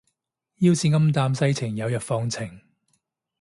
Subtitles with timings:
[0.55, 2.59] 要是暗淡世情有日放晴